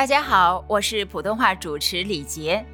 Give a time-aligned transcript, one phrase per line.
[0.00, 2.64] 大家好，我是普通话主持李杰。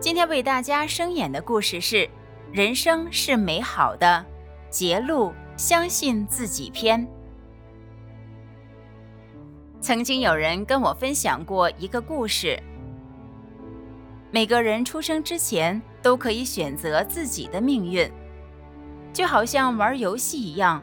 [0.00, 1.98] 今天为大家声演的故事是
[2.50, 4.26] 《人生是美好的》，
[4.68, 7.06] 节录相信自己篇。
[9.80, 12.60] 曾经有人跟我分享过一个故事：
[14.32, 18.10] 每个人出生之前都可以选择自己的命运，
[19.12, 20.82] 就好像玩游戏一样，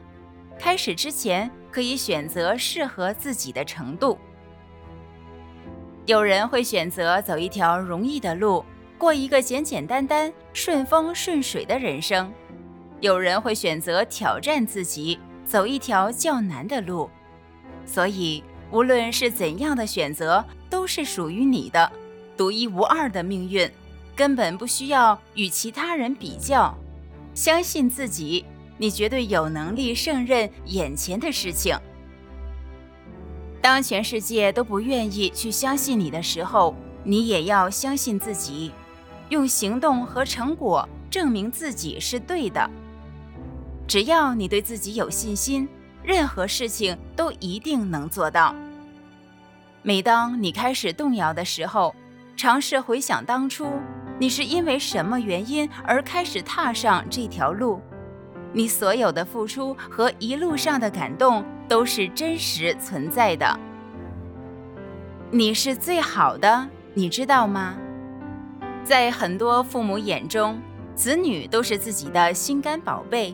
[0.58, 4.18] 开始之前可以选择适合自己的程度。
[6.06, 8.64] 有人会选择走一条容易的路，
[8.98, 12.28] 过一个简简单单、顺风顺水的人生；
[13.00, 17.10] 有人会选择挑战自己，走一条较难的路。
[17.86, 21.90] 所以，无论是怎样的选择，都是属于你的
[22.36, 23.72] 独一无二的命运，
[24.14, 26.76] 根本不需要与其他人比较。
[27.34, 28.44] 相信自己，
[28.78, 31.78] 你绝对有能力胜任眼前的事情。
[33.64, 38.74] 当全世界都不愿意去相信你的时候，你也要相信自己，
[39.30, 42.70] 用行动和成果证明自己是对的。
[43.88, 45.66] 只要你对自己有信心，
[46.04, 48.54] 任何事情都一定能做到。
[49.82, 51.96] 每当你开始动摇的时候，
[52.36, 53.72] 尝试回想当初
[54.20, 57.80] 你是因为什么原因而开始踏上这条路，
[58.54, 61.44] 你所有的付出和一路上的感动。
[61.68, 63.60] 都是真实存在的。
[65.32, 67.76] 你是最好的，你知道吗？
[68.84, 70.62] 在很多父母眼中，
[70.94, 73.34] 子女都是自己的心肝宝贝；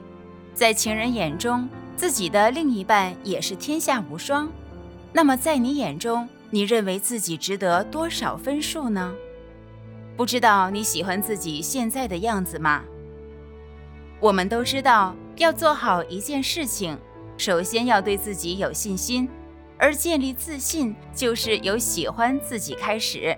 [0.54, 1.68] 在情人眼中，
[1.98, 4.50] 自己的另一半也是天下无双。
[5.12, 9.14] 那么，在你眼中，你认为自己值得多少分数呢？
[10.16, 12.84] 不知道你喜欢自己现在的样子吗？
[14.20, 16.98] 我们都知道，要做好一件事情。
[17.38, 19.30] 首先要对自己有信心，
[19.78, 23.38] 而建立自信就是由喜欢自己开始。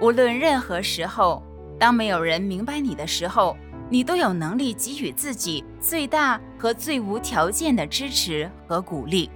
[0.00, 1.40] 无论任何时候，
[1.78, 3.56] 当没有人明白你的时候，
[3.88, 9.30] 你都有能力给予自己最大和最无条件的支持和鼓励。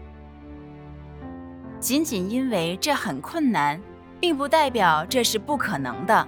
[1.78, 3.80] 仅仅因为这很困难，
[4.18, 6.26] 并不代表这是不可能的。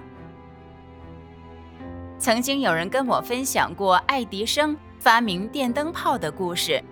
[2.19, 6.83] 曾经有人跟我分享过爱迪生发明电灯泡的故事。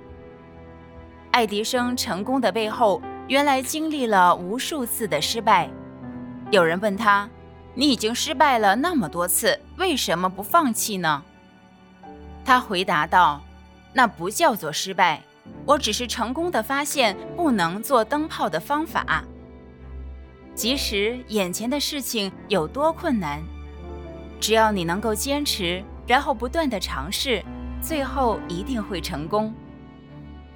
[1.32, 5.70] 爱迪生成功的背后，原来经历了无数次的失败。
[6.50, 7.30] 有人问他
[7.76, 11.22] ：“你已经失败了那么多次，为什么不放弃呢？”
[12.46, 13.42] 他回答道
[13.92, 15.22] ：“那不叫做失败，
[15.66, 19.26] 我只是成功的发现不能做灯泡的方法。
[20.56, 23.44] 即使眼前的事情有多困难，
[24.40, 27.44] 只要你能够坚持，然后不断的尝试，
[27.82, 29.54] 最后一定会成功。”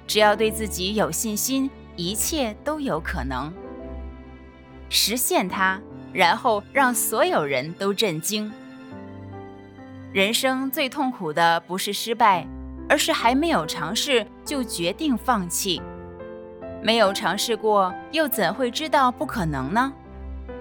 [0.06, 3.52] 只要对自己有信心，一切都有可能
[4.88, 5.80] 实现它，
[6.12, 8.52] 然后让所有人都震惊。
[10.12, 12.46] 人生最痛苦的不是失败，
[12.88, 15.80] 而是还没有尝试就决定放弃。
[16.82, 19.92] 没有尝试过，又怎会知道不可能呢？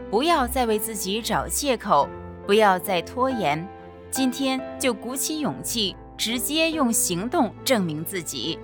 [0.09, 2.07] 不要再为自己找借口，
[2.51, 3.65] 不要再拖延，
[4.09, 8.59] 今天就鼓起勇气，直接用行动证明自己。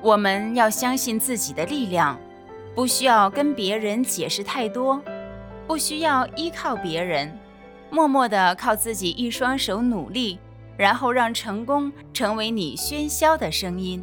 [0.00, 2.18] 我们要相信自己的力量，
[2.74, 4.98] 不需要跟别人解释太多，
[5.66, 7.38] 不需要依靠别人，
[7.90, 10.38] 默默的靠自己一双手努力，
[10.78, 14.02] 然后让成功成为你喧嚣的声音。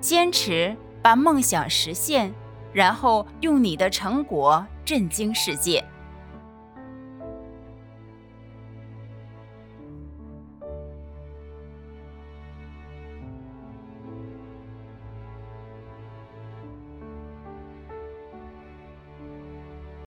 [0.00, 2.32] 坚持把梦想实现，
[2.72, 5.84] 然后用你的成果震惊世界。